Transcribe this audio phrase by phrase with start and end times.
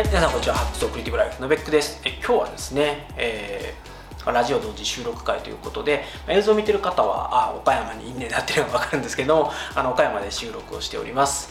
[0.00, 0.54] はい、皆さんこんにちは。
[0.54, 2.00] ハックスクリティブライフのベックです。
[2.06, 11.50] え今日はですね、えー、ラジオ同時収録会ということで、映像を見てる方は、あ、岡山に因縁になってるのがわかるんですけども、あの岡山で収録をしております。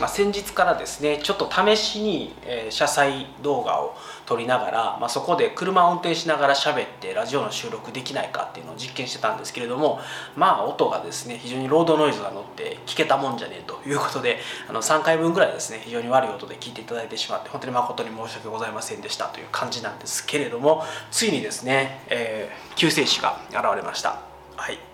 [0.00, 3.94] まあ、先日からですねちょっと試しに、えー、車載動画を
[4.24, 10.00] 撮りながら、まあ、そこで車を運転しながら喋ってラジオの収録できないかっていうのを実験してたんですけれども
[10.36, 24.22] まあ音がですね非常にロードノイズが乗って聞けたもんじゃねえということであの3回分ぐらいですね非常に悪い音で聞いていただいてしまって本当に誠に申し訳ございませんでしたという感じなんですけれどもついにですね、えー、救世主が現れました。
[24.56, 24.89] はい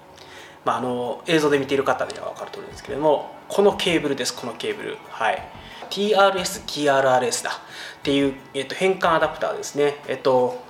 [0.67, 4.99] まあ、あの映像で見ている方には分かるとおりですけれどもこのケーブルですこのケーブル。
[5.09, 5.41] はい。
[5.89, 7.51] TRS、TRRS だ。
[7.53, 7.55] っ
[8.03, 10.03] ていう、えっと、変換アダプターですね。
[10.09, 10.67] えっと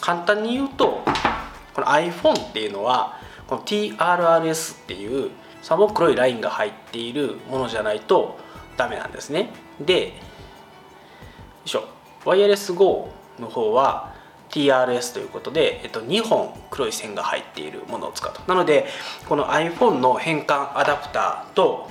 [0.00, 1.02] 簡単に言うと
[1.74, 3.18] この iPhone っていうのは
[3.48, 8.38] この TRRS っていう3本黒いラインが入っているものじゃないと
[8.76, 9.50] ダメなんですね。
[9.80, 10.12] でよ
[11.66, 11.88] いしょ。
[12.24, 13.08] ワイヤレス GO
[13.40, 14.14] の方は
[14.50, 18.40] TRS ということで、えっと、2本黒い線が入っているものを使うと。
[18.46, 18.86] なので
[19.28, 21.88] この iPhone の変換アダプターと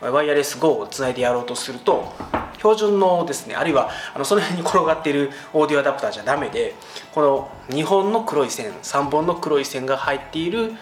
[0.00, 2.12] ワイヤレス GO をつないでやろうとすると
[2.58, 6.74] 標準のですねあるいはあのその辺に転がっているオーディオアダプターじゃダメで
[7.14, 10.72] この2本の黒い線3本の黒い線が入っている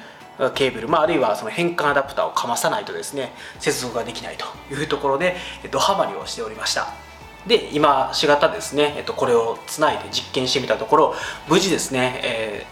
[0.55, 5.37] ケーブル、まあ、あるいはその変換アダプターをかまさないとですね接続ができないというところで
[5.71, 7.06] ドハマりをしておりました。
[7.47, 11.15] で今しがたですね、えっと、これをつないで実験してみたところ
[11.49, 12.67] 無事ですね、え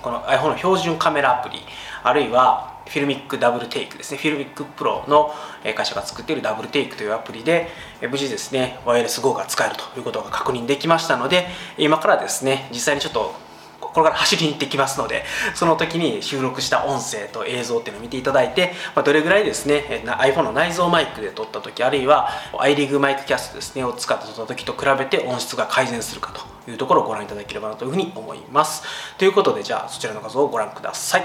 [0.00, 1.60] ー、この iPhone の標準カメラアプリ
[2.02, 5.32] あるいは FiLMiC DoubleTake ですね、 FiLMiC Pro の
[5.76, 7.68] 会社が作っている DoubleTake というアプリで、
[8.10, 11.46] 無事ですね、 Wireless GO が使えるということが確認できましたので、
[11.78, 13.32] 今からですね、実際にちょっと
[13.80, 28.82] これから走りに行ってきますので、その時に収録した音声と映像っていうのを見ていただいて、まあ、どれぐらいですね、iPhone の内蔵マイクで撮った時、あるいは iRig マイクキャストですね、を使って撮った時と比べて音質が改善するかというところをご覧いただければなというふうに思います。
[29.18, 31.24] ということで、じゃあそちらの画像をご覧ください。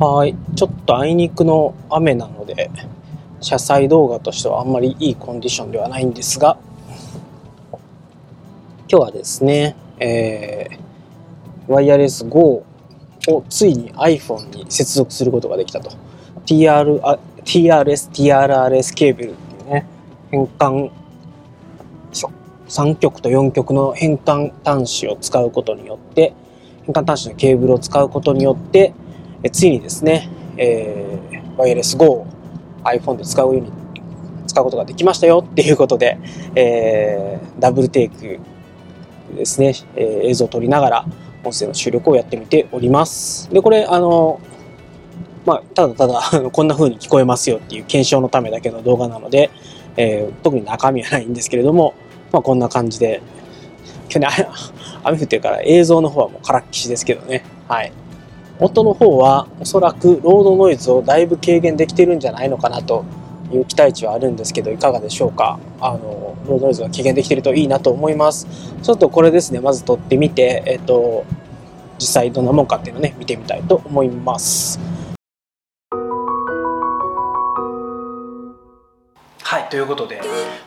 [0.00, 0.36] はい。
[0.54, 2.70] ちょっとあいにくの雨なので、
[3.40, 6.56] 車載動画としてはあんまりいいコンディションではないんですが、
[8.90, 12.64] 今日はですね、えー、ワイヤレス GO
[13.28, 15.90] をついに iPhone に接続することができたと。
[16.46, 16.98] TR、
[17.44, 19.86] TRS、TRRS ケーブルっていうね、
[20.30, 20.90] 変換、
[22.66, 26.32] 3極と4極の変換端子を使うことによって、
[26.86, 28.94] 変換端子のケーブルを使うことによって、
[29.42, 32.26] えついにですね、えー、ワイヤレス GO を
[32.84, 33.70] iPhone で使うように
[34.46, 36.18] 使うことができましたよっていうことで、
[36.54, 38.40] えー、ダブルテイク
[39.38, 41.06] ですね、えー、映像を撮りながら
[41.44, 43.48] 音声の収録をやってみております。
[43.50, 44.40] で、これ、あの、
[45.46, 46.20] まあ、ただただ
[46.52, 49.50] こんな風に聞こえますよっていう検証のためだけの動画なので、
[49.96, 51.94] えー、特に中身はないんですけれども、
[52.32, 53.22] まあ、こんな感じで、
[54.08, 54.28] 去年
[55.04, 57.44] 雨降ってるから映像の方はもうからっきしですけどね。
[57.68, 57.92] はい。
[58.60, 63.04] 音の方はおそらくロードノイズをだいぶ軽減できてるんじゃないのかなと
[63.52, 65.58] いう期待値はあるんですけどいかがでしょうか？
[65.80, 68.46] あのロードノイズが軽減できてるといいなと思います。
[68.82, 71.24] ちょっとこれですねまず撮ってみてえっ、と
[71.98, 74.78] 実際どんなもんかっていうのをね見てみたいと思います。
[79.42, 80.20] はいということで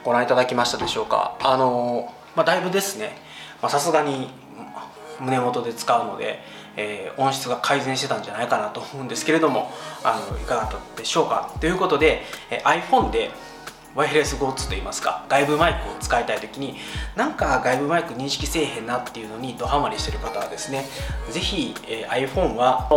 [0.03, 1.37] ご覧いただきましたでしょうか？
[1.43, 3.15] あのまあだいぶですね
[3.61, 4.27] さすがに
[5.21, 6.43] 胸元で使うので
[6.77, 9.71] えー、音質が改善してたんじゃないかなと思うんですけれども
[10.03, 11.53] あのいかがだったでしょうか。
[11.59, 13.31] ということで、え、iPhone で
[13.93, 16.77] ワイヤレス GO2 といいますか外部マイクを使いたい時に
[17.17, 20.85] なんか外部マイク認識せえへんなっていうのにドハマりしてる方はですね
[21.29, 22.87] 是非、えー、iPhone は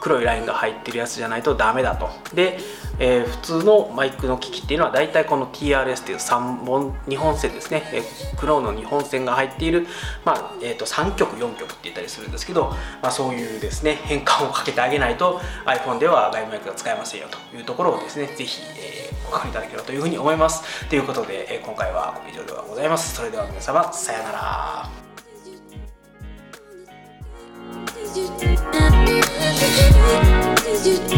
[0.00, 2.10] 黒いラインが入ってるやつじゃないとダメだと。
[2.34, 2.58] で、
[2.98, 9.86] えー、普通のマイクの機器っていうのは大体この TRS っていう3本2本線ですね、えー、黒の2本線が入っている、
[10.24, 12.70] まあえー、と3曲4曲って言ったりするんですけど、
[13.02, 20.88] まあ、そういうですね変換をかけてあげないと iPhone では外部マイクが使えませんよというところをですねぜひ、えー、お分かりいただければというふうに思います。
[20.88, 23.14] ということで、えー、今回は以上ではございます。
[23.14, 24.90] それでは皆様さようなら。
[30.86, 31.15] Did you